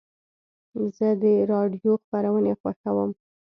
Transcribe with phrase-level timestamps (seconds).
[0.97, 3.11] زه د راډیو خپرونې خوښوم.